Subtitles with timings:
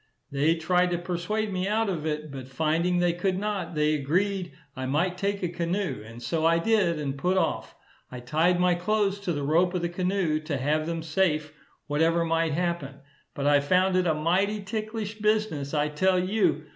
[0.31, 4.51] They tried to persuade me out of it; but finding they could not, they agreed
[4.75, 7.75] I might take a canoe, and so I did, and put off.
[8.11, 11.53] I tied my clothes to the rope of the canoe, to have them safe,
[11.85, 12.95] whatever might happen.
[13.35, 16.63] But I found it a mighty ticklish business, I tell you.